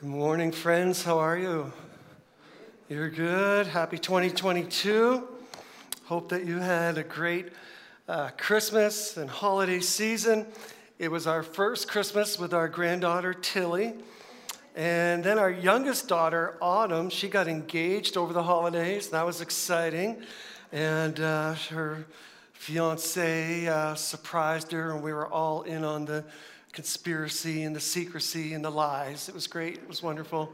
[0.00, 1.02] Good morning, friends.
[1.02, 1.70] How are you?
[2.88, 3.66] You're good.
[3.66, 5.28] Happy 2022.
[6.06, 7.52] Hope that you had a great
[8.08, 10.46] uh, Christmas and holiday season.
[10.98, 13.92] It was our first Christmas with our granddaughter, Tilly.
[14.74, 19.10] And then our youngest daughter, Autumn, she got engaged over the holidays.
[19.10, 20.22] That was exciting.
[20.72, 22.06] And uh, her
[22.54, 26.24] fiance uh, surprised her, and we were all in on the
[26.72, 29.28] conspiracy and the secrecy and the lies.
[29.28, 30.52] It was great, it was wonderful.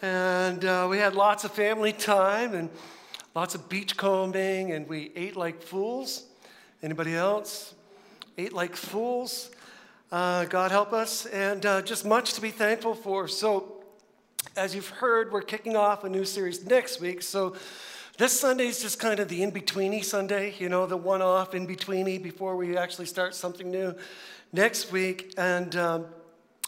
[0.00, 2.70] And uh, we had lots of family time and
[3.34, 6.24] lots of beach combing, and we ate like fools.
[6.82, 7.74] Anybody else?
[8.38, 9.50] Ate like fools.
[10.10, 13.26] Uh, God help us, and uh, just much to be thankful for.
[13.28, 13.84] So,
[14.56, 17.22] as you've heard, we're kicking off a new series next week.
[17.22, 17.56] So,
[18.18, 21.54] this Sunday is just kind of the in betweeny Sunday, you know, the one off
[21.54, 23.94] in betweeny before we actually start something new
[24.52, 25.34] next week.
[25.38, 26.06] And um,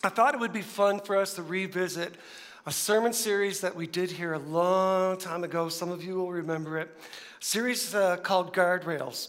[0.03, 2.15] I thought it would be fun for us to revisit
[2.67, 5.69] a sermon series that we did here a long time ago.
[5.69, 6.89] Some of you will remember it.
[7.41, 9.29] A series uh, called Guardrails.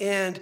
[0.00, 0.40] And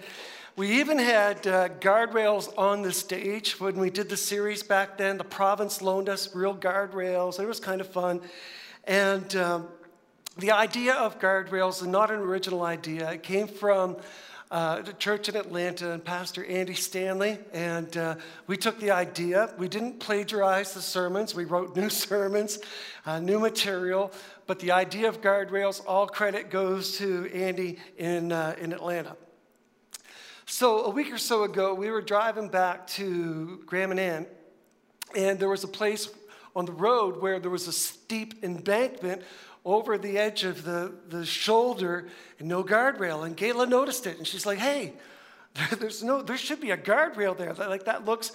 [0.56, 5.16] we even had uh, guardrails on the stage when we did the series back then.
[5.16, 7.40] The province loaned us real guardrails.
[7.40, 8.20] It was kind of fun.
[8.84, 9.68] And um,
[10.36, 13.12] the idea of guardrails is not an original idea.
[13.12, 13.96] It came from
[14.50, 17.38] uh, church in Atlanta and Pastor Andy Stanley.
[17.52, 19.52] And uh, we took the idea.
[19.58, 22.58] We didn't plagiarize the sermons, we wrote new sermons,
[23.06, 24.12] uh, new material.
[24.46, 29.16] But the idea of guardrails, all credit goes to Andy in, uh, in Atlanta.
[30.46, 34.26] So, a week or so ago, we were driving back to Grand Manan,
[35.16, 36.10] and there was a place
[36.54, 39.22] on the road where there was a steep embankment
[39.64, 42.06] over the edge of the, the shoulder
[42.38, 43.24] and no guardrail.
[43.24, 44.92] And Gayla noticed it and she's like, hey,
[45.78, 47.54] there's no, there should be a guardrail there.
[47.54, 48.32] Like that looks,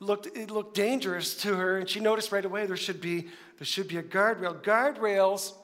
[0.00, 1.78] looked, it looked dangerous to her.
[1.78, 4.60] And she noticed right away there should be, there should be a guardrail.
[4.62, 5.54] Guardrails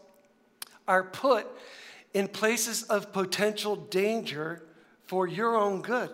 [0.88, 1.46] are put
[2.14, 4.62] in places of potential danger
[5.06, 6.10] for your own good.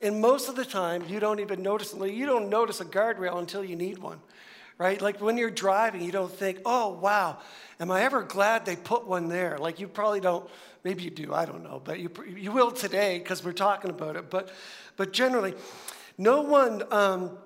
[0.00, 3.64] And most of the time, you don't even notice, you don't notice a guardrail until
[3.64, 4.20] you need one
[4.82, 5.00] right?
[5.00, 7.38] Like when you're driving, you don't think, oh, wow,
[7.78, 9.56] am I ever glad they put one there?
[9.56, 10.48] Like you probably don't,
[10.82, 14.16] maybe you do, I don't know, but you, you will today because we're talking about
[14.16, 14.28] it.
[14.28, 14.50] But,
[14.96, 15.54] but generally,
[16.18, 17.38] no one, um,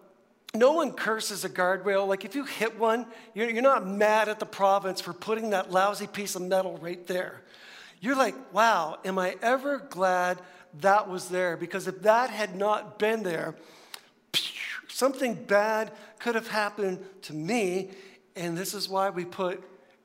[0.54, 2.08] no one curses a guardrail.
[2.08, 3.04] Like if you hit one,
[3.34, 7.06] you're, you're not mad at the province for putting that lousy piece of metal right
[7.06, 7.42] there.
[8.00, 10.40] You're like, wow, am I ever glad
[10.80, 11.58] that was there?
[11.58, 13.56] Because if that had not been there,
[14.88, 17.90] something bad could have happened to me.
[18.34, 19.62] And this is why we put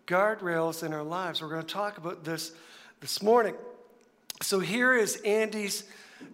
[0.07, 1.41] guardrails in our lives.
[1.41, 2.51] We're going to talk about this
[2.99, 3.55] this morning.
[4.41, 5.83] So here is Andy's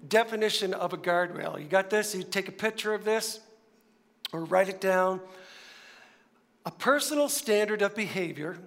[0.07, 1.59] definition of a guardrail.
[1.59, 2.15] You got this?
[2.15, 3.39] You take a picture of this
[4.31, 5.21] or write it down.
[6.65, 8.57] A personal standard of behavior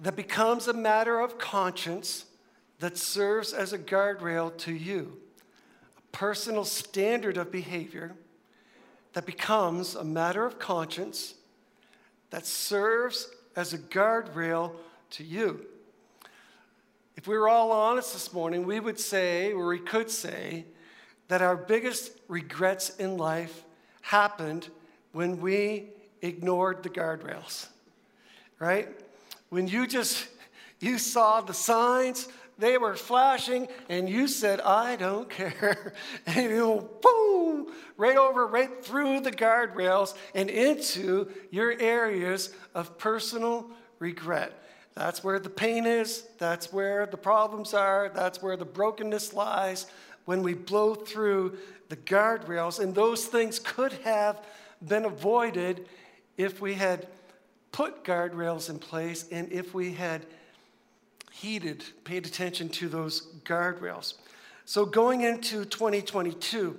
[0.00, 2.24] that becomes a matter of conscience
[2.80, 5.18] that serves as a guardrail to you.
[5.98, 8.16] A personal standard of behavior
[9.12, 11.34] that becomes a matter of conscience
[12.30, 14.72] that serves as a guardrail
[15.10, 15.66] to you.
[17.16, 20.64] If we were all honest this morning, we would say, or we could say,
[21.28, 23.64] that our biggest regrets in life
[24.00, 24.68] happened
[25.12, 25.90] when we
[26.22, 27.66] ignored the guardrails,
[28.58, 28.88] right?
[29.48, 30.28] When you just,
[30.80, 32.28] you saw the signs,
[32.58, 35.94] they were flashing, and you said, I don't care.
[36.26, 37.19] And you boom,
[37.96, 44.52] right over, right through the guardrails and into your areas of personal regret.
[44.94, 49.86] That's where the pain is, that's where the problems are, that's where the brokenness lies
[50.24, 51.58] when we blow through
[51.88, 52.80] the guardrails.
[52.80, 54.44] And those things could have
[54.86, 55.86] been avoided
[56.36, 57.06] if we had
[57.72, 60.26] put guardrails in place and if we had
[61.32, 64.14] heeded, paid attention to those guardrails.
[64.64, 66.78] So going into 2022,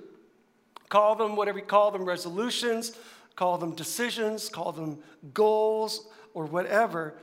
[0.92, 2.92] call them whatever you call them resolutions,
[3.34, 4.98] call them decisions, call them
[5.32, 7.14] goals, or whatever.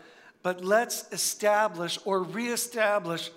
[0.41, 3.29] But let's establish or reestablish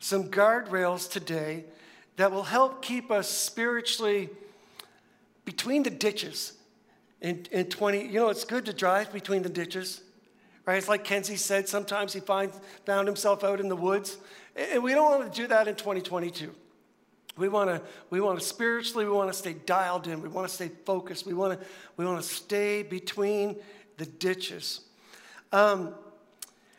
[0.00, 1.64] some guardrails today
[2.16, 4.30] that will help keep us spiritually
[5.44, 6.54] between the ditches
[7.20, 8.04] in, in 20.
[8.04, 10.00] You know, it's good to drive between the ditches.
[10.66, 10.78] Right?
[10.78, 12.50] It's like Kenzie said, sometimes he find,
[12.84, 14.16] found himself out in the woods.
[14.56, 16.52] And we don't want to do that in 2022.
[17.38, 17.80] We want to,
[18.10, 20.20] we want to spiritually, we want to stay dialed in.
[20.20, 21.26] We want to stay focused.
[21.26, 23.56] We want to, we want to stay between
[23.96, 24.80] the ditches.
[25.52, 25.94] Um,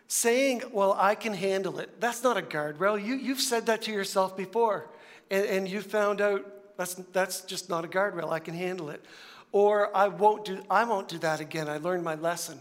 [0.08, 3.04] saying, well, I can handle it, that's not a guardrail.
[3.04, 4.90] You, you've said that to yourself before,
[5.30, 6.46] and, and you found out
[6.78, 8.32] that's, that's just not a guardrail.
[8.32, 9.04] I can handle it.
[9.52, 11.70] Or I won't do, I won't do that again.
[11.70, 12.60] I learned my lesson.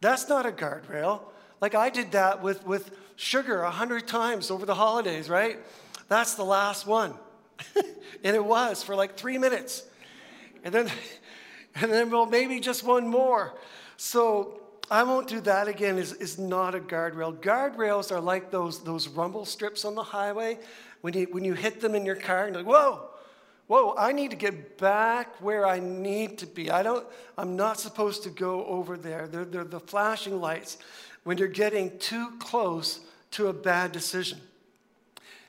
[0.00, 1.22] That's not a guardrail.
[1.60, 5.58] Like I did that with, with sugar a hundred times over the holidays, right?
[6.08, 7.14] That's the last one.
[8.24, 9.84] and it was for like three minutes.
[10.62, 10.90] And then,
[11.74, 13.54] and then, well, maybe just one more.
[13.96, 14.60] So
[14.90, 17.36] I won't do that again is, is not a guardrail.
[17.36, 20.58] Guardrails are like those, those rumble strips on the highway.
[21.00, 23.08] When you, when you hit them in your car and you're like, whoa,
[23.66, 26.70] whoa, I need to get back where I need to be.
[26.70, 27.06] I don't,
[27.38, 29.26] I'm not supposed to go over there.
[29.26, 30.78] They're, they're the flashing lights
[31.24, 33.00] when you're getting too close
[33.32, 34.40] to a bad decision.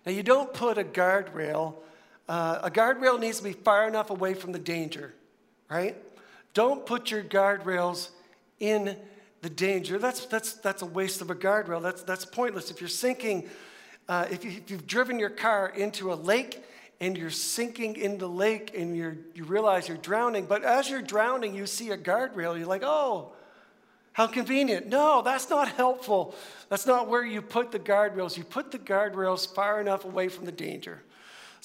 [0.05, 1.75] Now, you don't put a guardrail,
[2.27, 5.13] uh, a guardrail needs to be far enough away from the danger,
[5.69, 5.95] right?
[6.53, 8.09] Don't put your guardrails
[8.59, 8.95] in
[9.41, 9.99] the danger.
[9.99, 11.81] That's, that's, that's a waste of a guardrail.
[11.81, 12.71] That's, that's pointless.
[12.71, 13.47] If you're sinking,
[14.09, 16.63] uh, if, you, if you've driven your car into a lake
[16.99, 21.01] and you're sinking in the lake and you're, you realize you're drowning, but as you're
[21.01, 23.33] drowning, you see a guardrail, you're like, oh,
[24.13, 24.87] how convenient.
[24.87, 26.33] No, that's not helpful.
[26.69, 28.37] That's not where you put the guardrails.
[28.37, 31.03] You put the guardrails far enough away from the danger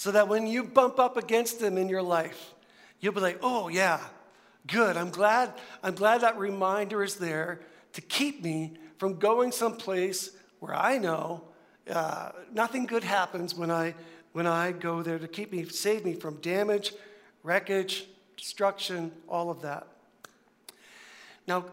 [0.01, 2.55] so that when you bump up against them in your life,
[3.01, 4.01] you'll be like, oh, yeah,
[4.67, 4.97] good.
[4.97, 5.53] I'm glad,
[5.83, 7.61] I'm glad that reminder is there
[7.93, 11.43] to keep me from going someplace where I know
[11.91, 13.95] uh, nothing good happens when I,
[14.33, 16.95] when I go there to keep me, save me from damage,
[17.43, 18.07] wreckage,
[18.39, 19.87] destruction, all of that.
[21.47, 21.67] Now,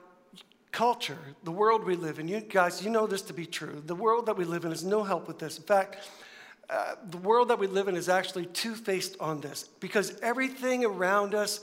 [0.74, 3.82] culture, the world we live in, you guys, you know this to be true.
[3.86, 5.58] The world that we live in is no help with this.
[5.58, 6.00] In fact,
[6.70, 10.84] uh, the world that we live in is actually two faced on this because everything
[10.84, 11.62] around us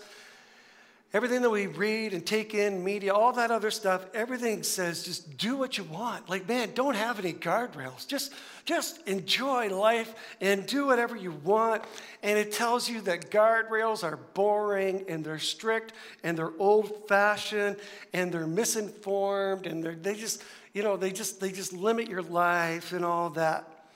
[1.15, 5.39] Everything that we read and take in, media, all that other stuff, everything says just
[5.39, 6.29] do what you want.
[6.29, 8.05] Like, man, don't have any guardrails.
[8.05, 8.33] Just,
[8.65, 11.85] just enjoy life and do whatever you want.
[12.25, 15.93] And it tells you that guardrails are boring and they're strict
[16.25, 17.77] and they're old fashioned
[18.13, 20.43] and they're misinformed and they're, they just,
[20.73, 23.87] you know, they just, they just limit your life and all that.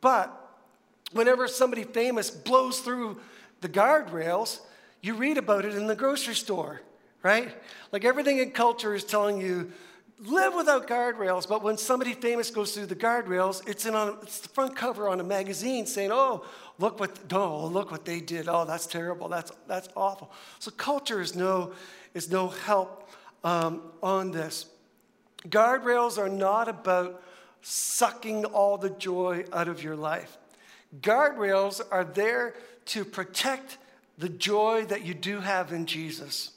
[0.00, 0.43] But
[1.14, 3.18] whenever somebody famous blows through
[3.60, 4.60] the guardrails,
[5.00, 6.82] you read about it in the grocery store,
[7.22, 7.54] right?
[7.92, 9.72] Like everything in culture is telling you,
[10.20, 11.48] live without guardrails.
[11.48, 15.08] But when somebody famous goes through the guardrails, it's, in on, it's the front cover
[15.08, 16.44] on a magazine saying, oh,
[16.78, 18.48] look what, oh, look what they did.
[18.48, 19.28] Oh, that's terrible.
[19.28, 20.32] That's, that's awful.
[20.58, 21.72] So culture is no,
[22.14, 23.08] is no help
[23.42, 24.66] um, on this.
[25.48, 27.22] Guardrails are not about
[27.60, 30.38] sucking all the joy out of your life.
[31.00, 32.54] Guardrails are there
[32.86, 33.78] to protect
[34.18, 36.50] the joy that you do have in Jesus.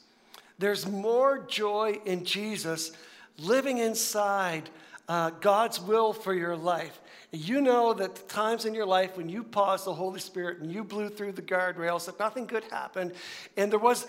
[0.58, 2.92] There's more joy in Jesus
[3.38, 4.68] living inside
[5.08, 7.00] uh, God's will for your life.
[7.30, 10.72] You know that the times in your life when you paused the Holy Spirit and
[10.72, 13.12] you blew through the guardrails, that nothing good happened.
[13.56, 14.06] And there was,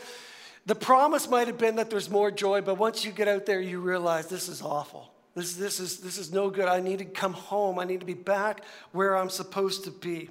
[0.65, 3.61] the promise might have been that there's more joy, but once you get out there,
[3.61, 5.11] you realize this is awful.
[5.39, 6.65] This, this, is, this is no good.
[6.65, 7.79] I need to come home.
[7.79, 10.29] I need to be back where I'm supposed to be.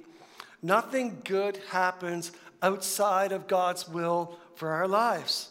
[0.61, 5.49] Nothing good happens outside of God's will for our lives.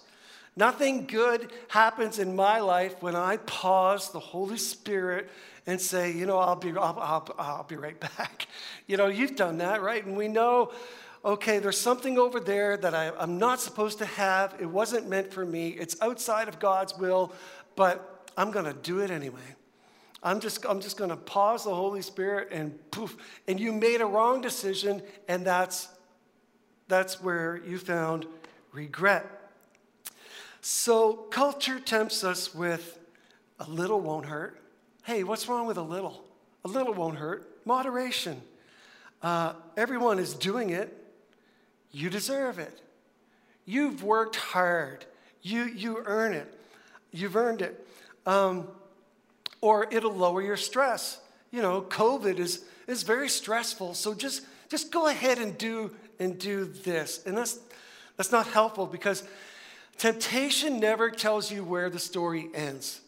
[0.55, 5.29] Nothing good happens in my life when I pause the Holy Spirit
[5.67, 8.47] and say, you know, I'll be, I'll, I'll, I'll be right back.
[8.87, 10.07] You know, you've done that, right?
[10.07, 10.71] And we know,
[11.25, 14.55] okay, there's something over there that I, I'm not supposed to have.
[14.61, 15.71] It wasn't meant for me.
[15.71, 17.33] It's outside of God's will,
[17.75, 19.41] but I'm going to do it anyway.
[20.23, 23.17] I'm just, I'm just going to pause the Holy Spirit and poof.
[23.49, 25.89] And you made a wrong decision, and that's
[26.87, 28.27] that's where you found
[28.73, 29.27] regret.
[30.61, 32.99] So, culture tempts us with
[33.61, 34.61] a little won't hurt.
[35.05, 36.25] Hey, what's wrong with a little?
[36.65, 37.61] A little won't hurt.
[37.65, 38.41] Moderation.
[39.23, 40.97] Uh, everyone is doing it.
[41.91, 42.81] You deserve it.
[43.65, 45.05] You've worked hard.
[45.43, 46.53] You, you earn it.
[47.11, 47.87] You've earned it.
[48.29, 48.69] Um,
[49.63, 51.19] or it'll lower your stress.
[51.51, 56.39] You know, COVID is, is very stressful, so just, just go ahead and do and
[56.39, 57.25] do this.
[57.25, 57.59] And that's,
[58.19, 59.25] that's not helpful because
[59.97, 63.01] temptation never tells you where the story ends.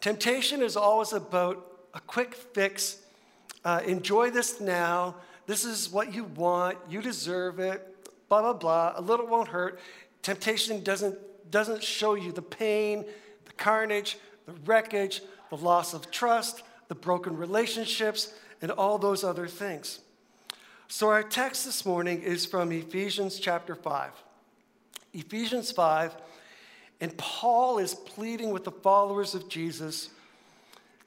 [0.00, 2.98] Temptation is always about a quick fix.
[3.64, 5.16] Uh, enjoy this now.
[5.46, 6.78] This is what you want.
[6.88, 8.08] You deserve it.
[8.28, 8.92] Blah, blah, blah.
[8.94, 9.80] A little won't hurt.
[10.22, 11.18] Temptation doesn't,
[11.50, 13.04] doesn't show you the pain,
[13.46, 19.46] the carnage, the wreckage, the loss of trust, the broken relationships, and all those other
[19.46, 20.00] things.
[20.88, 24.10] So, our text this morning is from Ephesians chapter 5.
[25.14, 26.14] Ephesians 5,
[27.00, 30.10] and Paul is pleading with the followers of Jesus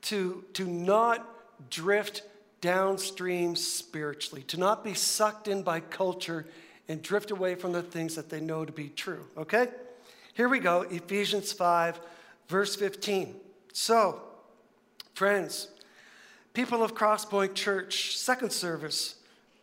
[0.04, 1.28] to, to not
[1.70, 2.24] drift
[2.62, 6.46] downstream spiritually, to not be sucked in by culture
[6.88, 9.68] and drift away from the things that they know to be true, okay?
[10.34, 12.00] Here we go Ephesians 5,
[12.48, 13.36] verse 15.
[13.74, 14.22] So,
[15.14, 15.70] friends,
[16.54, 19.16] people of Crosspoint Church, second service,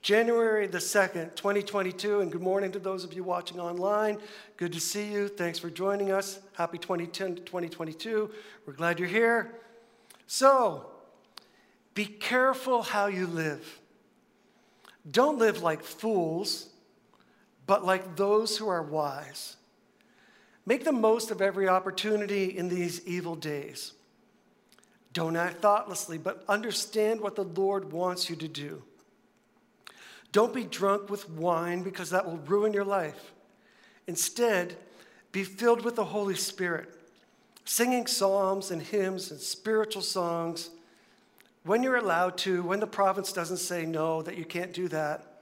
[0.03, 4.19] January the 2nd, 2022, and good morning to those of you watching online.
[4.59, 5.29] Good to see you.
[5.29, 6.41] Thanks for joining us.
[6.53, 8.31] Happy 2010 to 2022.
[8.67, 9.55] We're glad you're here.
[10.27, 10.91] So,
[11.95, 13.81] be careful how you live.
[15.11, 16.69] Don't live like fools,
[17.67, 19.57] but like those who are wise.
[20.67, 23.93] Make the most of every opportunity in these evil days.
[25.13, 28.83] Don't act thoughtlessly, but understand what the Lord wants you to do.
[30.33, 33.33] Don't be drunk with wine because that will ruin your life.
[34.07, 34.77] Instead,
[35.31, 36.89] be filled with the Holy Spirit,
[37.65, 40.71] singing psalms and hymns and spiritual songs
[41.65, 45.41] when you're allowed to, when the province doesn't say no, that you can't do that.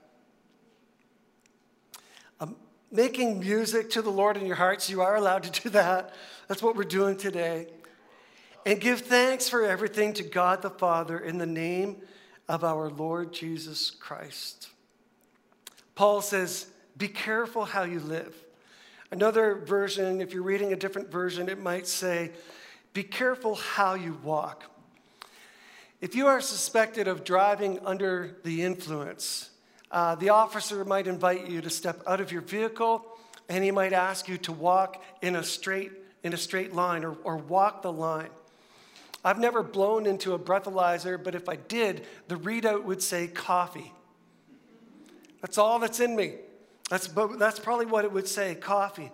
[2.39, 2.55] Um,
[2.93, 6.13] making music to the Lord in your hearts, you are allowed to do that.
[6.47, 7.67] That's what we're doing today.
[8.65, 11.97] And give thanks for everything to God the Father in the name
[12.47, 14.69] of our Lord Jesus Christ.
[15.95, 18.35] Paul says, Be careful how you live.
[19.11, 22.31] Another version, if you're reading a different version, it might say,
[22.93, 24.63] Be careful how you walk.
[25.99, 29.49] If you are suspected of driving under the influence,
[29.93, 33.05] uh, the officer might invite you to step out of your vehicle
[33.47, 35.91] and he might ask you to walk in a straight,
[36.23, 38.29] in a straight line or, or walk the line.
[39.23, 43.93] I've never blown into a breathalyzer, but if I did, the readout would say coffee.
[45.41, 46.35] That's all that's in me.
[46.89, 47.07] That's,
[47.37, 49.11] that's probably what it would say coffee.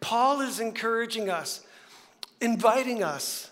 [0.00, 1.64] Paul is encouraging us,
[2.40, 3.50] inviting us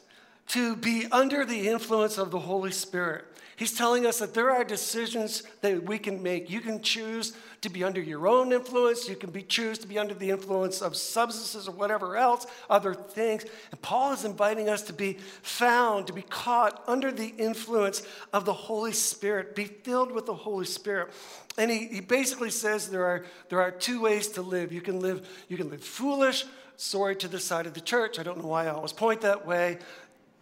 [0.48, 3.24] to be under the influence of the Holy Spirit.
[3.56, 6.50] He's telling us that there are decisions that we can make.
[6.50, 9.08] You can choose to be under your own influence.
[9.08, 12.94] You can be, choose to be under the influence of substances or whatever else, other
[12.94, 13.44] things.
[13.70, 18.44] And Paul is inviting us to be found, to be caught under the influence of
[18.44, 21.12] the Holy Spirit, be filled with the Holy Spirit.
[21.56, 24.72] And he, he basically says there are, there are two ways to live.
[24.72, 26.44] You can live, you can live foolish,
[26.76, 28.18] sorry to the side of the church.
[28.18, 29.78] I don't know why I always point that way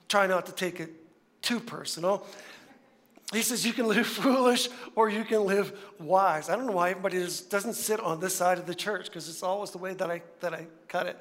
[0.09, 0.91] try not to take it
[1.41, 2.27] too personal.
[3.33, 6.49] He says you can live foolish or you can live wise.
[6.49, 9.29] I don't know why everybody just doesn't sit on this side of the church because
[9.29, 11.19] it's always the way that I, that I cut it.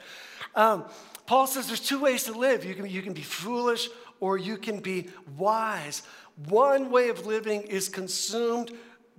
[0.56, 0.86] Um,
[1.26, 3.90] Paul says there's two ways to live you can, you can be foolish
[4.20, 6.04] or you can be wise.
[6.48, 8.72] One way of living is consumed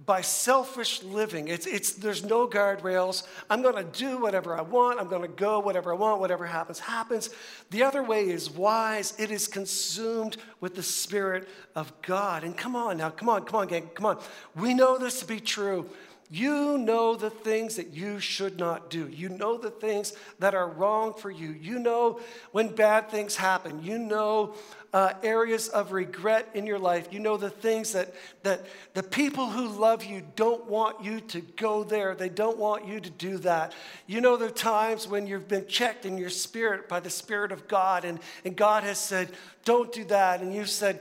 [0.05, 1.49] by selfish living.
[1.49, 3.25] It's, it's, there's no guardrails.
[3.49, 5.01] I'm going to do whatever I want.
[5.01, 6.21] I'm going to go whatever I want.
[6.21, 7.31] Whatever happens, happens.
[7.71, 9.15] The other way is wise.
[9.19, 12.43] It is consumed with the Spirit of God.
[12.43, 14.19] And come on now, come on, come on, gang, come on.
[14.57, 15.89] We know this to be true.
[16.35, 19.07] You know the things that you should not do.
[19.07, 21.51] You know the things that are wrong for you.
[21.51, 22.21] You know
[22.53, 23.83] when bad things happen.
[23.83, 24.55] You know
[24.95, 27.09] uh, areas of regret in your life.
[27.11, 31.43] You know the things that, that the people who love you don't want you to
[31.43, 32.15] go there.
[32.15, 33.75] They don't want you to do that.
[34.07, 37.69] You know the times when you've been checked in your spirit by the Spirit of
[37.69, 39.29] God, and, and God has said,
[39.67, 40.41] Don't do that.
[40.41, 40.99] And you've said,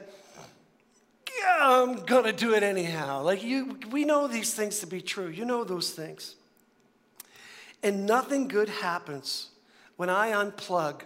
[1.42, 3.22] yeah, I'm going to do it anyhow.
[3.24, 5.28] Like you, we know these things to be true.
[5.28, 6.36] You know those things.
[7.84, 9.50] And nothing good happens
[9.98, 11.02] when I unplug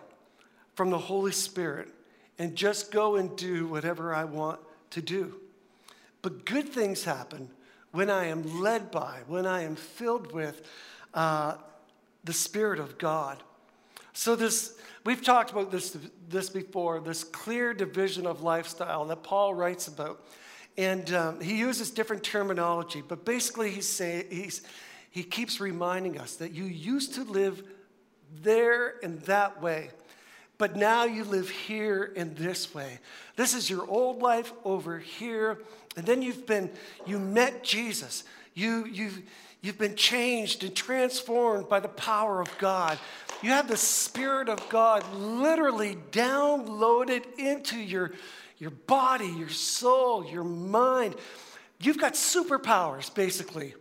[0.74, 1.90] from the Holy Spirit
[2.38, 4.60] and just go and do whatever I want
[4.92, 5.36] to do.
[6.22, 7.50] But good things happen
[7.92, 10.68] when I am led by, when I am filled with
[11.14, 11.56] uh,
[12.26, 13.42] the Spirit of God.
[14.16, 15.96] So this We've talked about this,
[16.30, 20.26] this before, this clear division of lifestyle that Paul writes about.
[20.80, 24.64] And um, he uses different terminology, but basically he's saying he's,
[25.12, 27.62] he keeps reminding us that you used to live
[28.42, 29.92] there in that way,
[30.58, 32.98] but now you live here in this way.
[33.36, 35.60] This is your old life over here,
[35.96, 36.72] and then you've been,
[37.06, 38.24] you met Jesus.
[38.56, 39.22] You, you've,
[39.66, 43.00] you've been changed and transformed by the power of God.
[43.42, 48.12] You have the Spirit of God literally downloaded into your,
[48.60, 51.16] your body, your soul, your mind.
[51.80, 53.74] You've got superpowers, basically.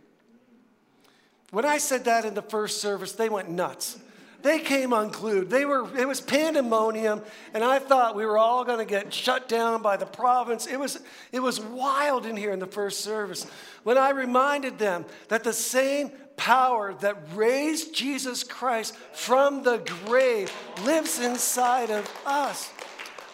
[1.51, 3.97] When I said that in the first service, they went nuts.
[4.45, 5.49] They came unglued.
[5.49, 7.23] They were, it was pandemonium,
[7.55, 10.67] and I thought we were all going to get shut down by the province.
[10.67, 10.99] It was,
[11.31, 13.47] it was wild in here in the first service.
[13.81, 20.53] When I reminded them that the same power that raised Jesus Christ from the grave
[20.83, 22.71] lives inside of us.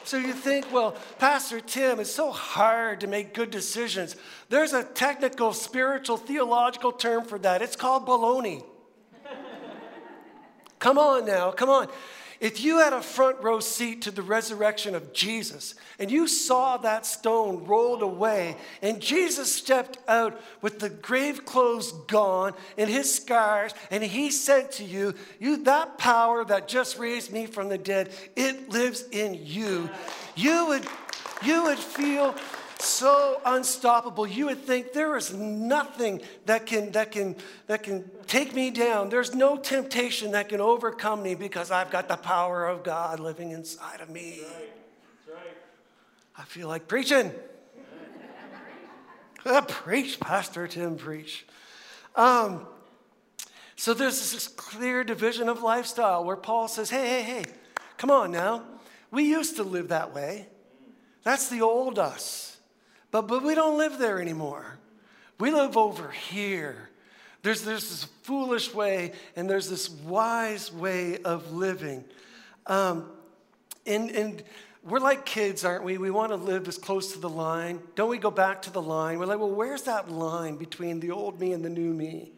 [0.05, 4.15] So you think, well, Pastor Tim, it's so hard to make good decisions.
[4.47, 7.61] There's a technical, spiritual, theological term for that.
[7.61, 8.63] It's called baloney.
[10.81, 11.87] Come on now, come on.
[12.39, 16.77] If you had a front row seat to the resurrection of Jesus and you saw
[16.77, 23.13] that stone rolled away and Jesus stepped out with the grave clothes gone and his
[23.13, 27.77] scars and he said to you, you that power that just raised me from the
[27.77, 29.87] dead, it lives in you.
[30.35, 30.87] You would
[31.43, 32.33] you would feel
[32.83, 34.27] so unstoppable.
[34.27, 37.35] You would think there is nothing that can, that, can,
[37.67, 39.09] that can take me down.
[39.09, 43.51] There's no temptation that can overcome me because I've got the power of God living
[43.51, 44.39] inside of me.
[44.41, 44.69] That's right.
[45.27, 45.57] That's right.
[46.37, 47.31] I feel like preaching.
[49.45, 51.45] uh, preach, Pastor Tim, preach.
[52.15, 52.67] Um,
[53.75, 57.45] so there's this clear division of lifestyle where Paul says, hey, hey, hey,
[57.97, 58.63] come on now.
[59.09, 60.47] We used to live that way.
[61.23, 62.50] That's the old us.
[63.11, 64.79] But, but we don't live there anymore.
[65.39, 66.89] We live over here.
[67.43, 72.05] There's, there's this foolish way and there's this wise way of living.
[72.67, 73.09] Um,
[73.85, 74.43] and, and
[74.83, 75.97] we're like kids, aren't we?
[75.97, 77.81] We want to live as close to the line.
[77.95, 79.19] Don't we go back to the line?
[79.19, 82.31] We're like, well, where's that line between the old me and the new me?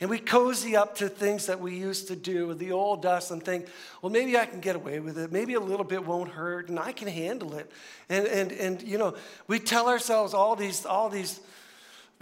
[0.00, 3.42] And we cozy up to things that we used to do the old us and
[3.42, 3.66] think,
[4.00, 5.30] well, maybe I can get away with it.
[5.30, 7.70] Maybe a little bit won't hurt and I can handle it.
[8.08, 9.14] And, and, and you know,
[9.46, 11.40] we tell ourselves all these, all these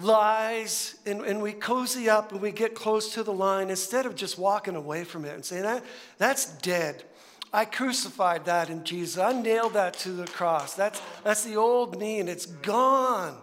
[0.01, 4.17] lies and, and we cozy up and we get close to the line instead of
[4.17, 5.85] just walking away from it and saying, that,
[6.19, 7.05] that's dead.
[7.53, 9.19] I crucified that in Jesus.
[9.19, 10.75] I nailed that to the cross.
[10.75, 13.37] That's, that's the old me and it's gone.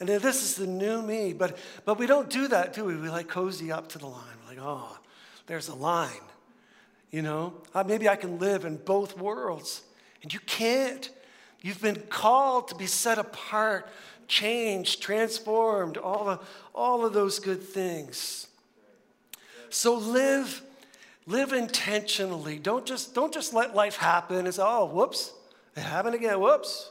[0.00, 1.32] And this is the new me.
[1.32, 2.96] But, but we don't do that, do we?
[2.96, 4.22] We like cozy up to the line.
[4.42, 4.98] We're like, oh,
[5.46, 6.10] there's a line.
[7.10, 9.82] You know, uh, maybe I can live in both worlds.
[10.22, 11.10] And you can't.
[11.60, 13.88] You've been called to be set apart,
[14.28, 18.46] changed, transformed, all of, all of those good things.
[19.70, 20.62] So live,
[21.26, 22.58] live intentionally.
[22.58, 25.32] Don't just, don't just let life happen It's, oh, whoops,
[25.76, 26.90] it happened again, whoops.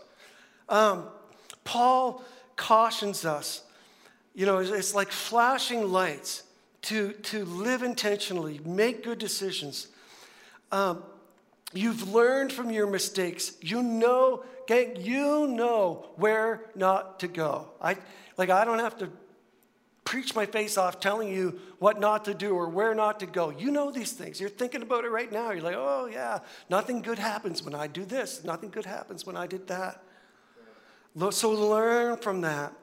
[0.68, 1.06] Um,
[1.64, 2.24] Paul
[2.58, 3.64] cautions us.
[4.36, 6.44] You know, it's like flashing lights
[6.84, 9.88] to, to live intentionally, make good decisions.
[10.72, 11.04] Um,
[11.74, 13.54] you've learned from your mistakes.
[13.62, 17.70] You know, gang, you know where not to go.
[17.82, 17.98] I,
[18.38, 19.10] like, I don't have to
[20.04, 23.50] preach my face off telling you what not to do or where not to go.
[23.50, 24.40] You know these things.
[24.40, 25.52] You're thinking about it right now.
[25.52, 26.40] You're like, oh, yeah,
[26.70, 30.02] nothing good happens when I do this, nothing good happens when I did that.
[31.32, 32.74] So learn from that.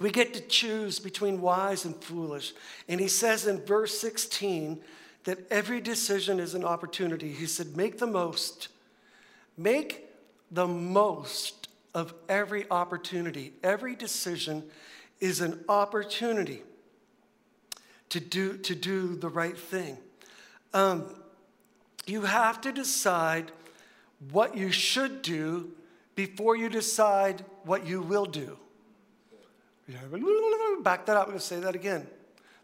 [0.00, 2.52] We get to choose between wise and foolish.
[2.88, 4.80] And he says in verse 16
[5.24, 7.32] that every decision is an opportunity.
[7.32, 8.68] He said, make the most.
[9.56, 10.06] Make
[10.50, 13.52] the most of every opportunity.
[13.62, 14.62] Every decision
[15.20, 16.62] is an opportunity
[18.10, 19.98] to do, to do the right thing.
[20.72, 21.06] Um,
[22.06, 23.50] you have to decide
[24.30, 25.72] what you should do
[26.18, 28.58] before you decide what you will do.
[30.82, 31.22] Back that up.
[31.22, 32.08] I'm going to say that again.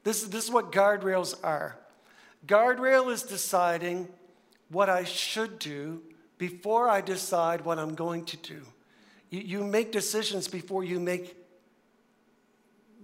[0.02, 1.76] This, is, this is what guardrails are.
[2.48, 4.08] Guardrail is deciding
[4.70, 6.02] what I should do
[6.36, 8.60] before I decide what I'm going to do.
[9.30, 11.36] You, you make decisions before you make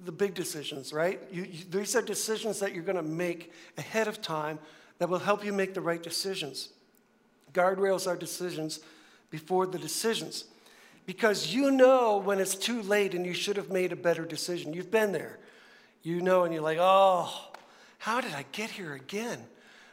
[0.04, 1.20] the big decisions, right?
[1.30, 4.58] You, you, these are decisions that you're going to make ahead of time
[4.98, 6.70] that will help you make the right decisions.
[7.52, 8.80] Guardrails are decisions
[9.30, 10.44] before the decisions
[11.06, 14.72] because you know when it's too late and you should have made a better decision.
[14.72, 15.38] You've been there.
[16.02, 17.50] You know, and you're like, oh,
[17.98, 19.40] how did I get here again?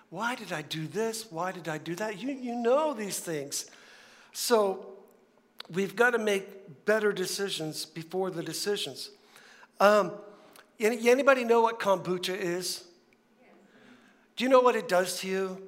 [0.10, 1.32] Why did I do this?
[1.32, 2.22] Why did I do that?
[2.22, 3.66] You, you know these things.
[4.32, 4.94] So
[5.74, 9.10] we've got to make better decisions before the decisions.
[9.80, 10.12] Um,
[10.80, 12.86] anybody know what kombucha is?
[14.36, 15.68] Do you know what it does to you?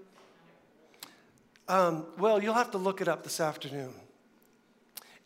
[1.69, 3.93] Um, well, you'll have to look it up this afternoon.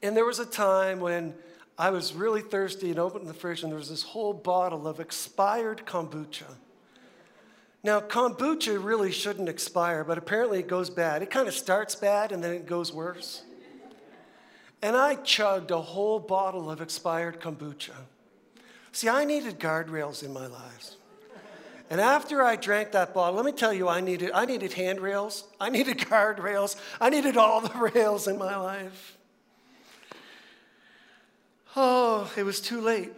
[0.02, 1.34] And there was a time when
[1.78, 5.00] I was really thirsty and opened the fridge, and there was this whole bottle of
[5.00, 6.54] expired kombucha.
[7.82, 11.22] Now, kombucha really shouldn't expire, but apparently it goes bad.
[11.22, 13.44] It kind of starts bad and then it goes worse.
[14.82, 17.96] And I chugged a whole bottle of expired kombucha.
[18.94, 20.98] See, I needed guardrails in my lives.
[21.90, 25.46] And after I drank that bottle, let me tell you, I needed, I needed handrails,
[25.60, 29.18] I needed guardrails, I needed all the rails in my life.
[31.76, 33.12] Oh, it was too late.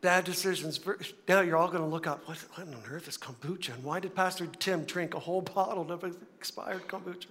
[0.00, 0.78] Bad decisions.
[1.26, 3.74] Now you're all going to look up what, what on earth is kombucha?
[3.74, 6.04] And why did Pastor Tim drink a whole bottle of
[6.36, 7.26] expired kombucha?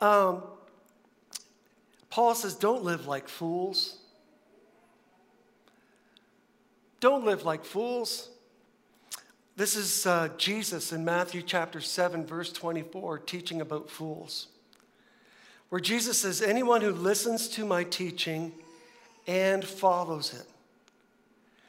[0.00, 0.42] Um,
[2.10, 3.98] Paul says, don't live like fools.
[6.98, 8.30] Don't live like fools.
[9.56, 14.48] This is uh, Jesus in Matthew chapter 7, verse 24, teaching about fools,
[15.70, 18.52] where Jesus says, Anyone who listens to my teaching
[19.26, 20.46] and follows it.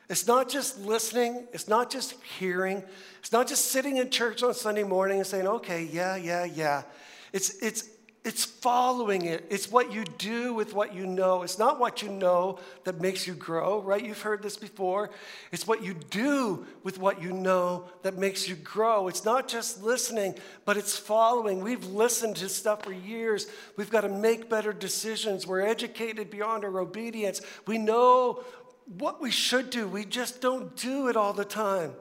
[0.10, 2.84] It's not just listening, it's not just hearing,
[3.20, 6.84] it's not just sitting in church on Sunday morning and saying, okay, yeah, yeah, yeah.
[7.32, 7.90] It's, it's
[8.28, 9.46] it's following it.
[9.50, 11.44] It's what you do with what you know.
[11.44, 14.04] It's not what you know that makes you grow, right?
[14.04, 15.12] You've heard this before.
[15.54, 19.08] It's what you do with what you know that makes you grow.
[19.08, 20.36] It's not just listening,
[20.66, 21.62] but it's following.
[21.62, 23.48] We've listened to stuff for years.
[23.78, 25.48] We've got to make better decisions.
[25.48, 27.40] We're educated beyond our obedience.
[27.66, 28.44] We know
[28.98, 31.94] what we should do, we just don't do it all the time.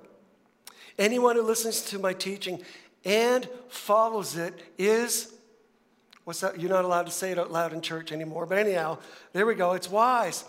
[0.99, 2.63] Anyone who listens to my teaching
[3.05, 5.33] and follows it is
[6.27, 6.61] What's that?
[6.61, 8.47] You're not allowed to say it out loud in church anymore.
[8.47, 8.99] But anyhow,
[9.33, 9.75] there we go.
[9.75, 10.45] It's wise.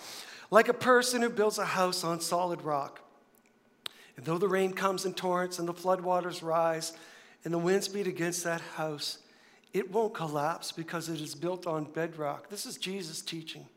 [0.50, 3.00] Like a person who builds a house on solid rock.
[4.16, 6.94] And though the rain comes in torrents and the floodwaters rise
[7.46, 9.20] and the winds beat against that house,
[9.72, 12.50] it won't collapse because it is built on bedrock.
[12.50, 13.68] This is Jesus' teaching.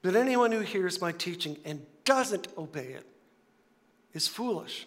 [0.00, 3.06] But anyone who hears my teaching and doesn't obey it
[4.14, 4.86] is foolish,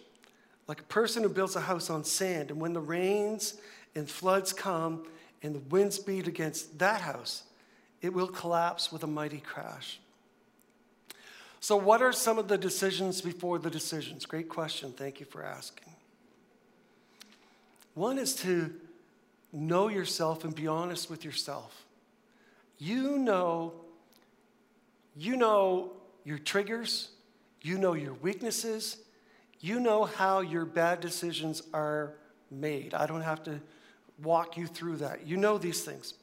[0.66, 2.50] like a person who builds a house on sand.
[2.50, 3.58] And when the rains
[3.94, 5.06] and floods come,
[5.42, 7.44] and the winds beat against that house,
[8.02, 10.00] it will collapse with a mighty crash.
[11.60, 14.26] So, what are some of the decisions before the decisions?
[14.26, 14.92] Great question.
[14.92, 15.92] Thank you for asking.
[17.94, 18.72] One is to
[19.52, 21.84] know yourself and be honest with yourself.
[22.78, 23.72] You know,
[25.16, 25.92] you know
[26.24, 27.10] your triggers,
[27.60, 28.98] you know your weaknesses,
[29.60, 32.14] you know how your bad decisions are
[32.50, 32.94] made.
[32.94, 33.60] I don't have to
[34.22, 35.26] walk you through that.
[35.26, 36.14] You know these things.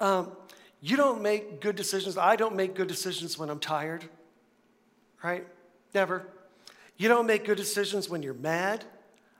[0.00, 0.32] Um,
[0.80, 2.18] you don't make good decisions.
[2.18, 4.04] I don't make good decisions when I'm tired,
[5.22, 5.46] right?
[5.94, 6.26] Never.
[6.96, 8.84] You don't make good decisions when you're mad,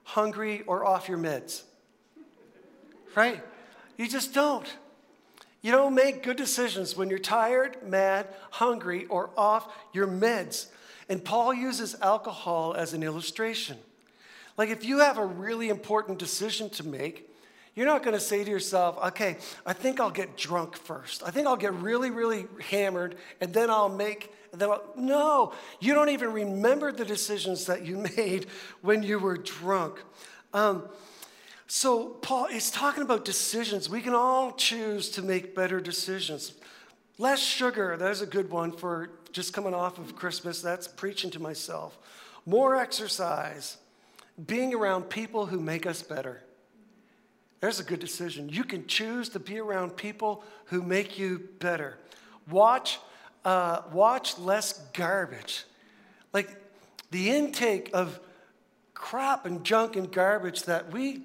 [0.05, 1.63] hungry, or off your meds,
[3.15, 3.43] right?
[3.97, 4.67] You just don't.
[5.63, 10.67] You don't make good decisions when you're tired, mad, hungry, or off your meds.
[11.09, 13.79] And Paul uses alcohol as an illustration.
[14.57, 17.29] Like if you have a really important decision to make,
[17.75, 21.23] you're not going to say to yourself, okay, I think I'll get drunk first.
[21.25, 25.95] I think I'll get really, really hammered and then I'll make, then I'll, no, you
[25.95, 28.47] don't even remember the decisions that you made
[28.83, 30.03] when you were drunk.
[30.53, 30.89] Um,
[31.67, 33.89] so, Paul is talking about decisions.
[33.89, 36.53] We can all choose to make better decisions.
[37.17, 40.61] Less sugar, that's a good one for just coming off of Christmas.
[40.61, 41.97] That's preaching to myself.
[42.45, 43.79] More exercise
[44.47, 46.43] being around people who make us better.
[47.61, 48.49] There's a good decision.
[48.49, 51.99] You can choose to be around people who make you better.
[52.51, 52.99] Watch,
[53.45, 55.65] uh, watch less garbage.
[56.33, 56.51] Like
[57.11, 58.19] the intake of
[58.95, 61.23] crap and junk and garbage that we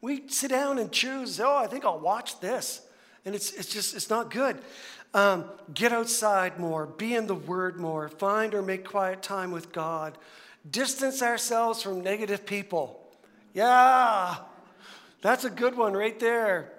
[0.00, 1.40] we sit down and choose.
[1.40, 2.82] Oh, I think I'll watch this,
[3.24, 4.58] and it's it's just it's not good.
[5.14, 6.86] Um, get outside more.
[6.86, 8.08] Be in the Word more.
[8.08, 10.18] Find or make quiet time with God.
[10.68, 13.00] Distance ourselves from negative people.
[13.52, 14.36] Yeah,
[15.20, 16.72] that's a good one right there.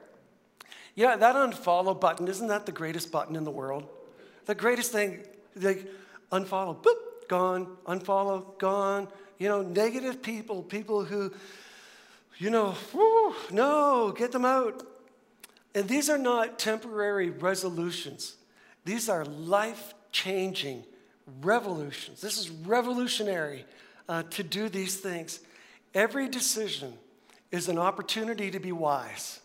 [0.95, 3.87] Yeah, that unfollow button, isn't that the greatest button in the world?
[4.45, 5.87] The greatest thing, like
[6.31, 9.07] unfollow, boop, gone, unfollow, gone.
[9.37, 11.33] You know, negative people, people who,
[12.37, 12.75] you know,
[13.51, 14.83] no, get them out.
[15.73, 18.35] And these are not temporary resolutions,
[18.85, 20.85] these are life changing
[21.41, 22.21] revolutions.
[22.21, 23.65] This is revolutionary
[24.07, 25.39] uh, to do these things.
[25.93, 26.93] Every decision
[27.51, 29.39] is an opportunity to be wise.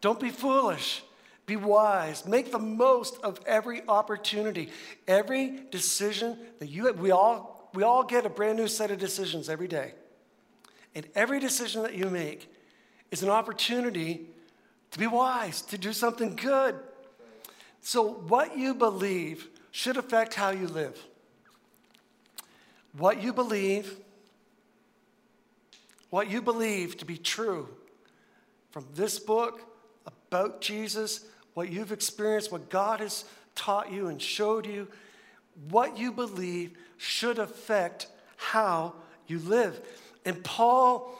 [0.00, 1.02] Don't be foolish.
[1.46, 2.26] Be wise.
[2.26, 4.70] Make the most of every opportunity.
[5.06, 8.98] Every decision that you have, we all, we all get a brand new set of
[8.98, 9.94] decisions every day.
[10.94, 12.52] And every decision that you make
[13.10, 14.26] is an opportunity
[14.90, 16.74] to be wise, to do something good.
[17.80, 20.98] So, what you believe should affect how you live.
[22.96, 23.96] What you believe,
[26.10, 27.68] what you believe to be true
[28.70, 29.62] from this book
[30.06, 34.88] about Jesus, what you've experienced, what God has taught you and showed you,
[35.68, 38.06] what you believe should affect
[38.36, 38.94] how
[39.26, 39.80] you live.
[40.24, 41.18] And Paul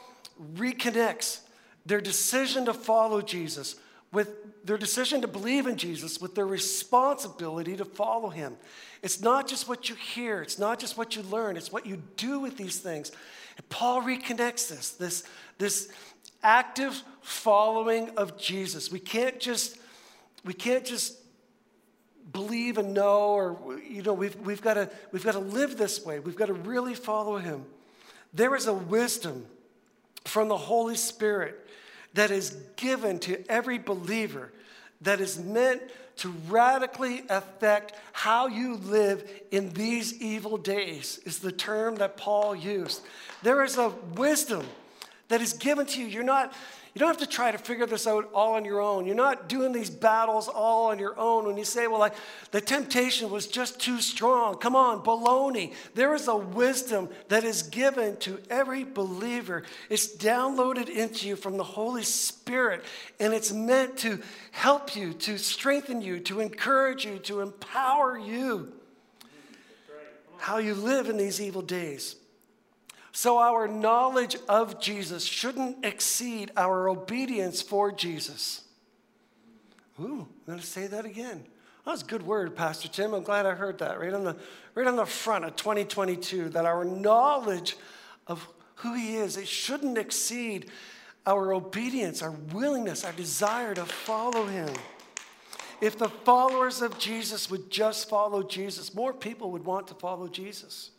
[0.55, 1.41] reconnects
[1.85, 3.75] their decision to follow Jesus
[4.11, 8.57] with their decision to believe in Jesus with their responsibility to follow him.
[9.01, 12.01] It's not just what you hear, it's not just what you learn, it's what you
[12.17, 13.11] do with these things.
[13.57, 15.23] And Paul reconnects this, this,
[15.57, 15.89] this
[16.43, 18.91] active following of Jesus.
[18.91, 19.77] We can't just,
[20.43, 21.17] we can't just
[22.31, 26.05] believe and know, or you know, we've, we've got to we've got to live this
[26.05, 26.19] way.
[26.19, 27.65] We've got to really follow him.
[28.33, 29.45] There is a wisdom
[30.25, 31.67] from the Holy Spirit
[32.13, 34.51] that is given to every believer
[35.01, 35.81] that is meant
[36.17, 42.55] to radically affect how you live in these evil days, is the term that Paul
[42.55, 43.01] used.
[43.41, 44.65] There is a wisdom
[45.29, 46.07] that is given to you.
[46.07, 46.53] You're not
[46.93, 49.05] you don't have to try to figure this out all on your own.
[49.05, 52.15] You're not doing these battles all on your own when you say, well, like,
[52.51, 54.57] the temptation was just too strong.
[54.57, 55.73] Come on, baloney.
[55.95, 59.63] There is a wisdom that is given to every believer.
[59.89, 62.83] It's downloaded into you from the Holy Spirit,
[63.21, 68.73] and it's meant to help you, to strengthen you, to encourage you, to empower you.
[70.39, 72.17] How you live in these evil days.
[73.11, 78.61] So our knowledge of Jesus shouldn't exceed our obedience for Jesus.
[79.99, 81.43] Ooh, I'm going to say that again.
[81.85, 83.13] That was a good word, Pastor Tim.
[83.13, 84.35] I'm glad I heard that right on the,
[84.75, 87.75] right on the front of 2022 that our knowledge
[88.27, 90.69] of who He is, it shouldn't exceed
[91.25, 94.73] our obedience, our willingness, our desire to follow Him.
[95.81, 100.27] If the followers of Jesus would just follow Jesus, more people would want to follow
[100.27, 100.91] Jesus.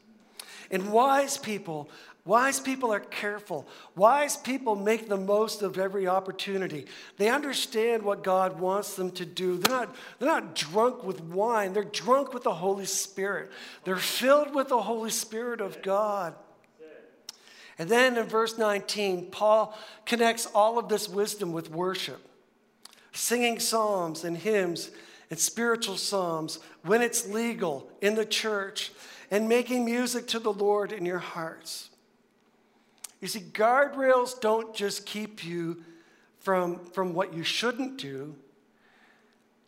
[0.72, 1.90] And wise people,
[2.24, 3.68] wise people are careful.
[3.94, 6.86] Wise people make the most of every opportunity.
[7.18, 9.58] They understand what God wants them to do.
[9.58, 13.52] They're not, they're not drunk with wine, they're drunk with the Holy Spirit.
[13.84, 16.34] They're filled with the Holy Spirit of God.
[17.78, 22.20] And then in verse 19, Paul connects all of this wisdom with worship,
[23.12, 24.90] singing psalms and hymns
[25.30, 28.92] and spiritual psalms when it's legal in the church
[29.32, 31.88] and making music to the Lord in your hearts.
[33.22, 35.82] You see, guardrails don't just keep you
[36.40, 38.36] from, from what you shouldn't do,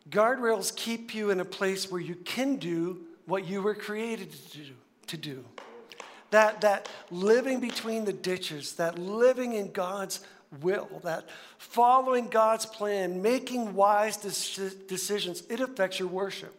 [0.09, 4.57] guardrails keep you in a place where you can do what you were created to
[4.59, 4.73] do.
[5.07, 5.45] To do.
[6.29, 10.19] That, that living between the ditches, that living in God's
[10.61, 16.55] will, that following God's plan, making wise decisions, it affects your worship.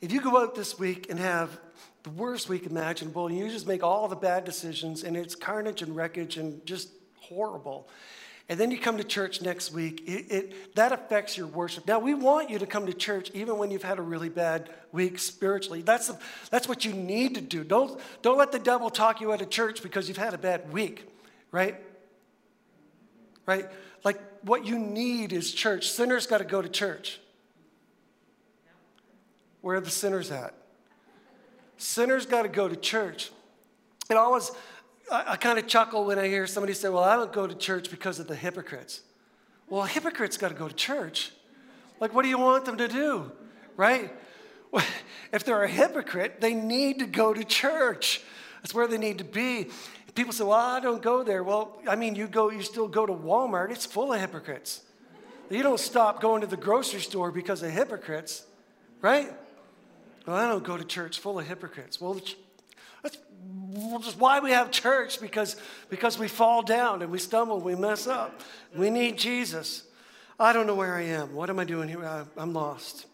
[0.00, 1.58] If you go out this week and have
[2.04, 5.82] the worst week imaginable, and you just make all the bad decisions, and it's carnage
[5.82, 7.88] and wreckage and just horrible.
[8.48, 11.86] And then you come to church next week, it, it, that affects your worship.
[11.86, 14.70] Now, we want you to come to church even when you've had a really bad
[14.90, 15.82] week spiritually.
[15.82, 16.10] That's,
[16.50, 17.62] that's what you need to do.
[17.62, 20.72] Don't, don't let the devil talk you out of church because you've had a bad
[20.72, 21.06] week,
[21.50, 21.76] right?
[23.44, 23.66] Right?
[24.02, 25.90] Like, what you need is church.
[25.90, 27.20] Sinners got to go to church.
[29.60, 30.54] Where are the sinners at?
[31.76, 33.30] Sinners got to go to church.
[34.10, 34.50] It always,
[35.10, 37.54] I, I kind of chuckle when I hear somebody say, Well, I don't go to
[37.54, 39.02] church because of the hypocrites.
[39.68, 41.30] Well, hypocrites got to go to church.
[42.00, 43.30] Like, what do you want them to do?
[43.76, 44.12] Right?
[45.30, 48.22] If they're a hypocrite, they need to go to church.
[48.62, 49.66] That's where they need to be.
[50.14, 51.42] People say, Well, I don't go there.
[51.42, 54.80] Well, I mean, you go, you still go to Walmart, it's full of hypocrites.
[55.50, 58.44] You don't stop going to the grocery store because of hypocrites,
[59.00, 59.32] right?
[60.28, 62.02] Well, I don't go to church full of hypocrites.
[62.02, 62.20] Well,
[63.02, 63.16] that's
[64.02, 65.56] just why we have church because,
[65.88, 68.42] because we fall down and we stumble, we mess up.
[68.76, 69.84] We need Jesus.
[70.38, 71.32] I don't know where I am.
[71.32, 72.04] What am I doing here?
[72.36, 73.06] I'm lost.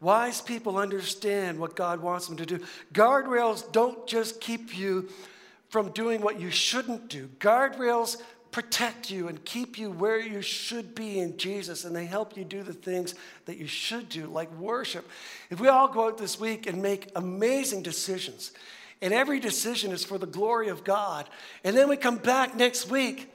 [0.00, 2.60] Wise people understand what God wants them to do.
[2.94, 5.10] Guardrails don't just keep you
[5.68, 7.28] from doing what you shouldn't do.
[7.40, 8.22] Guardrails
[8.54, 12.44] protect you and keep you where you should be in Jesus, and they help you
[12.44, 15.10] do the things that you should do, like worship.
[15.50, 18.52] If we all go out this week and make amazing decisions,
[19.02, 21.28] and every decision is for the glory of God,
[21.64, 23.28] and then we come back next week,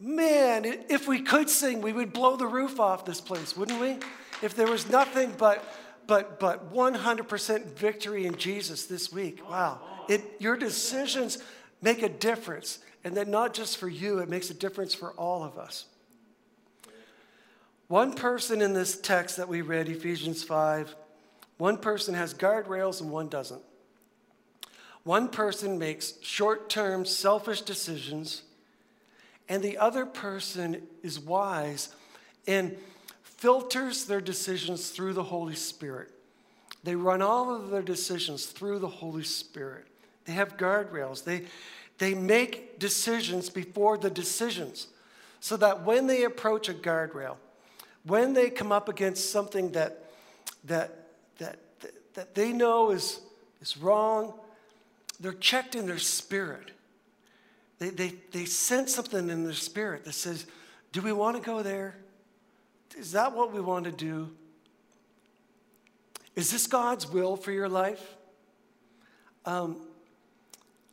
[0.00, 3.96] man, if we could sing, we would blow the roof off this place, wouldn't we?
[4.40, 5.64] If there was nothing but
[6.06, 9.40] but but 100% victory in Jesus this week.
[9.50, 9.80] Wow.
[10.08, 11.38] It, your decisions
[11.82, 12.78] make a difference.
[13.06, 15.84] And that not just for you, it makes a difference for all of us.
[17.86, 20.92] One person in this text that we read, Ephesians 5,
[21.56, 23.62] one person has guardrails and one doesn't.
[25.04, 28.42] One person makes short term, selfish decisions,
[29.48, 31.94] and the other person is wise
[32.48, 32.76] and
[33.22, 36.10] filters their decisions through the Holy Spirit.
[36.82, 39.86] They run all of their decisions through the Holy Spirit.
[40.24, 41.22] They have guardrails.
[41.22, 41.44] They,
[41.98, 44.88] they make decisions before the decisions
[45.40, 47.36] so that when they approach a guardrail,
[48.04, 50.04] when they come up against something that,
[50.64, 51.58] that, that,
[52.14, 53.20] that they know is,
[53.60, 54.34] is wrong,
[55.20, 56.70] they're checked in their spirit.
[57.78, 60.46] They, they, they sense something in their spirit that says,
[60.92, 61.96] Do we want to go there?
[62.96, 64.30] Is that what we want to do?
[66.34, 68.16] Is this God's will for your life?
[69.44, 69.80] Um,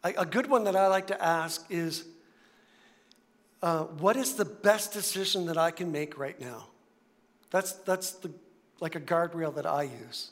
[0.03, 2.03] A, good one that I like to ask is
[3.61, 6.67] uh, what is the best decision that I can make right now?
[7.51, 8.31] That's, that's the,
[8.81, 10.31] like a guardrail that I use.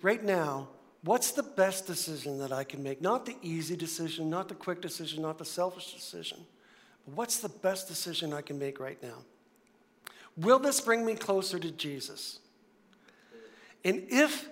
[0.00, 0.68] Right now,
[1.02, 3.02] what's the best decision that I can make?
[3.02, 6.38] Not the easy decision, not the quick decision, not the selfish decision.
[7.04, 9.18] But what's the best decision I can make right now?
[10.36, 12.38] Will this bring me closer to Jesus?
[13.84, 14.48] And if,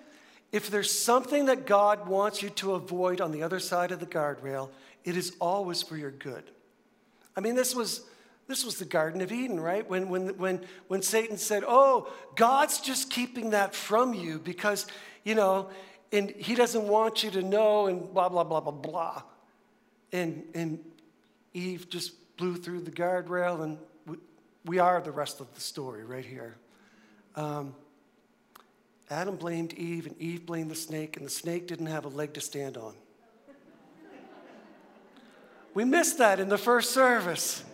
[0.53, 4.07] if there's something that God wants you to avoid on the other side of the
[4.07, 4.71] guardrail,
[5.05, 6.45] it is always for your good.
[7.37, 8.03] I mean, this was,
[8.47, 9.89] this was the Garden of Eden, right?
[9.89, 14.87] When, when, when, when Satan said, Oh, God's just keeping that from you because,
[15.23, 15.69] you know,
[16.13, 19.23] and he doesn't want you to know, and blah, blah, blah, blah, blah.
[20.13, 20.79] And, and
[21.53, 24.17] Eve just blew through the guardrail, and we,
[24.65, 26.57] we are the rest of the story right here.
[27.37, 27.75] Um,
[29.11, 32.35] Adam blamed Eve, and Eve blamed the snake, and the snake didn't have a leg
[32.35, 32.95] to stand on.
[35.73, 37.65] We missed that in the first service.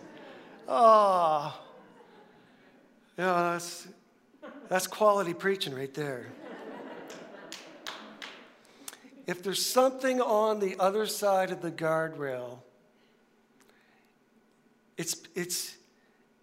[0.67, 1.59] Oh,
[3.17, 3.87] yeah, that's,
[4.69, 6.27] that's quality preaching right there.
[9.27, 12.59] If there's something on the other side of the guardrail,
[14.97, 15.75] it's, it's,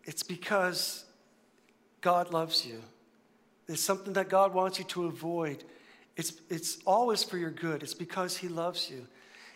[0.05, 1.05] it's because
[2.00, 2.83] God loves you.
[3.66, 5.64] There's something that God wants you to avoid.
[6.16, 7.83] It's, it's always for your good.
[7.83, 9.07] It's because He loves you.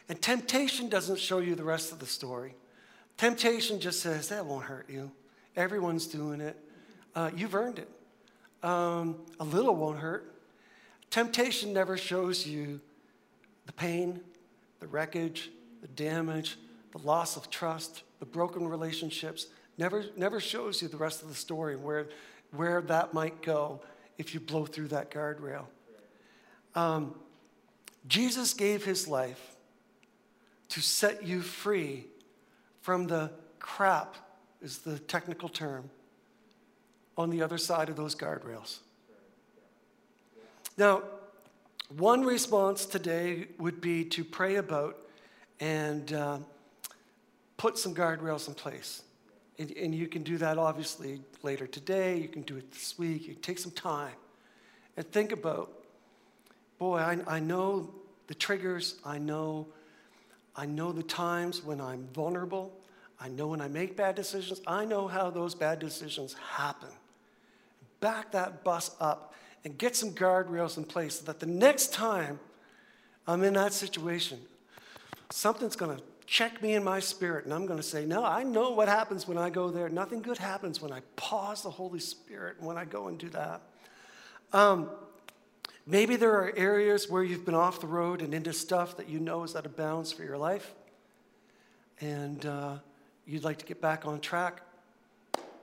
[0.08, 2.54] And temptation doesn't show you the rest of the story.
[3.16, 5.10] Temptation just says, that won't hurt you.
[5.56, 6.56] Everyone's doing it.
[7.14, 7.88] Uh, you've earned it.
[8.62, 10.34] Um, a little won't hurt.
[11.10, 12.80] Temptation never shows you
[13.64, 14.20] the pain,
[14.80, 16.56] the wreckage, the damage,
[16.92, 19.46] the loss of trust, the broken relationships.
[19.78, 22.08] Never, never shows you the rest of the story where,
[22.52, 23.80] where that might go
[24.18, 25.66] if you blow through that guardrail.
[26.74, 27.14] Um,
[28.06, 29.56] Jesus gave his life
[30.68, 32.06] to set you free
[32.80, 34.14] from the crap,
[34.62, 35.90] is the technical term,
[37.16, 38.78] on the other side of those guardrails.
[40.76, 41.02] Now,
[41.96, 44.98] one response today would be to pray about
[45.60, 46.38] and uh,
[47.56, 49.02] put some guardrails in place.
[49.58, 53.26] And, and, you can do that obviously later today, you can do it this week,
[53.26, 54.12] you take some time
[54.98, 55.72] and think about
[56.78, 57.90] boy, I, I know
[58.26, 59.66] the triggers, I know
[60.56, 62.72] I know the times when I'm vulnerable.
[63.20, 64.60] I know when I make bad decisions.
[64.66, 66.88] I know how those bad decisions happen.
[68.00, 72.40] Back that bus up and get some guardrails in place so that the next time
[73.26, 74.40] I'm in that situation,
[75.30, 78.42] something's going to check me in my spirit and I'm going to say, No, I
[78.42, 79.88] know what happens when I go there.
[79.88, 83.62] Nothing good happens when I pause the Holy Spirit when I go and do that.
[84.52, 84.90] Um,
[85.88, 89.20] Maybe there are areas where you've been off the road and into stuff that you
[89.20, 90.74] know is out of bounds for your life,
[92.00, 92.78] and uh,
[93.24, 94.62] you'd like to get back on track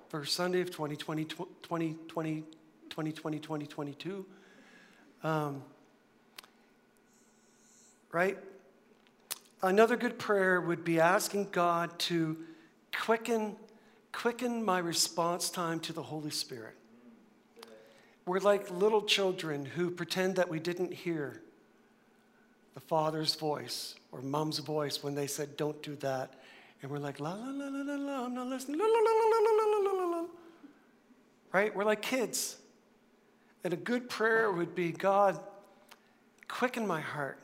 [0.08, 2.42] for Sunday of 2020, 2020,
[2.90, 4.26] 2020, 2022.
[5.26, 5.62] Um,
[8.14, 8.38] right?
[9.64, 12.36] Another good prayer would be asking God to
[12.94, 13.56] quicken,
[14.12, 16.76] quicken my response time to the Holy Spirit.
[18.26, 21.42] We're like little children who pretend that we didn't hear
[22.74, 26.34] the father's voice or mom's voice when they said, Don't do that.
[26.82, 28.80] And we're like, La, la, la, la, la, la, I'm not listening.
[28.80, 30.26] La, la, la, la, la, la, la, la.
[31.54, 31.74] Right?
[31.74, 32.58] We're like kids.
[33.64, 35.40] And a good prayer would be God,
[36.50, 37.40] quicken my heart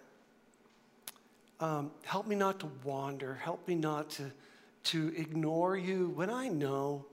[1.60, 3.36] um, help me not to wander.
[3.36, 4.32] Help me not to,
[4.86, 7.06] to ignore you when I know,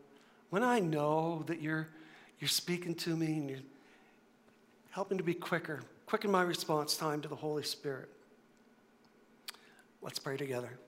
[0.50, 1.88] when I know that you're
[2.38, 3.59] you're speaking to me and you're
[4.90, 5.82] helping to be quicker.
[6.04, 8.11] Quicken my response time to the Holy Spirit.
[10.02, 10.78] Let's pray together.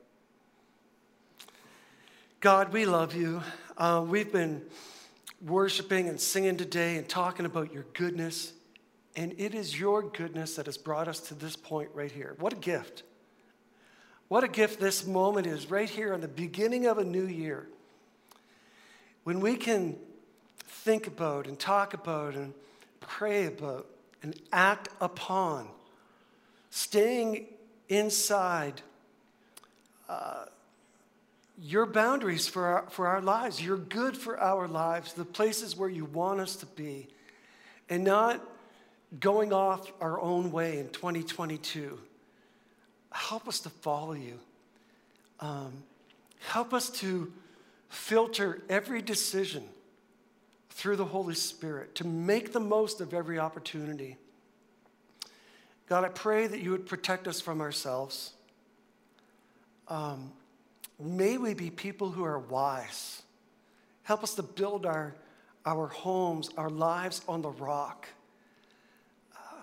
[2.41, 3.43] God, we love you.
[3.77, 4.63] Uh, we've been
[5.45, 8.53] worshiping and singing today and talking about your goodness.
[9.17, 12.37] And it is your goodness that has brought us to this point right here.
[12.39, 13.03] What a gift.
[14.29, 17.67] What a gift this moment is right here on the beginning of a new year.
[19.25, 19.97] When we can
[20.67, 22.53] think about and talk about and
[23.01, 23.87] pray about
[24.23, 25.69] and act upon.
[26.71, 27.47] Staying
[27.89, 28.83] inside
[30.09, 30.45] uh,
[31.61, 35.89] your boundaries for our, for our lives, your good for our lives, the places where
[35.89, 37.09] you want us to be,
[37.89, 38.45] and not
[39.19, 41.99] going off our own way in 2022
[43.11, 44.39] help us to follow you.
[45.41, 45.73] Um,
[46.41, 47.33] help us to
[47.89, 49.65] filter every decision
[50.71, 54.17] through the Holy Spirit, to make the most of every opportunity.
[55.89, 58.33] God, I pray that you would protect us from ourselves.
[59.89, 60.33] Um,
[61.01, 63.23] may we be people who are wise.
[64.03, 65.15] Help us to build our,
[65.67, 68.07] our homes, our lives on the rock.
[69.35, 69.63] Uh,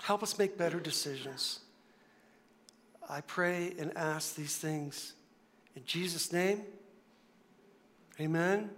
[0.00, 1.60] help us make better decisions.
[3.12, 5.12] I pray and ask these things
[5.76, 6.62] in Jesus' name.
[8.18, 8.70] Amen.